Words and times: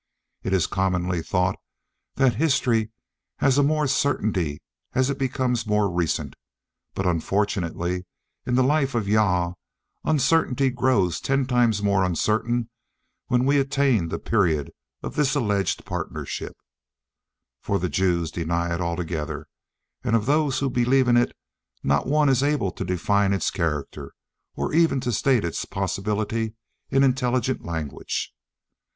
It 0.41 0.51
is 0.51 0.65
commonly 0.65 1.21
thought 1.21 1.57
that 2.15 2.33
history 2.33 2.89
has 3.37 3.59
more 3.59 3.83
of 3.83 3.91
certainty 3.91 4.59
as 4.93 5.11
it 5.11 5.19
becomes 5.19 5.67
more 5.67 5.87
recent; 5.91 6.35
but 6.95 7.05
unfortunately 7.05 8.07
in 8.43 8.55
the 8.55 8.63
life 8.63 8.95
of 8.95 9.05
Jah, 9.05 9.53
uncertainty 10.03 10.71
grows 10.71 11.19
ten 11.21 11.45
times 11.45 11.83
more 11.83 12.03
uncertain 12.03 12.71
when 13.27 13.45
we 13.45 13.59
attain 13.59 14.07
the 14.07 14.17
period 14.17 14.71
of 15.03 15.15
this 15.15 15.35
alleged 15.35 15.85
partnership, 15.85 16.57
for 17.59 17.77
the 17.77 17.87
Jews 17.87 18.31
deny 18.31 18.73
it 18.73 18.81
altogether; 18.81 19.45
and 20.03 20.15
of 20.15 20.25
those 20.25 20.57
who 20.57 20.71
believe 20.71 21.07
in 21.07 21.15
it 21.15 21.31
not 21.83 22.07
one 22.07 22.27
is 22.27 22.41
able 22.41 22.71
to 22.71 22.83
define 22.83 23.33
its 23.33 23.51
character, 23.51 24.13
or 24.55 24.73
even 24.73 24.99
to 25.01 25.11
state 25.11 25.45
its 25.45 25.63
possibility 25.63 26.55
in 26.89 27.03
intelligible 27.03 27.63
language. 27.67 28.33